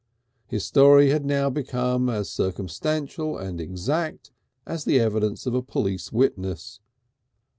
[0.47, 4.31] His story had now become as circumstantial and exact
[4.65, 6.79] as the evidence of a police witness.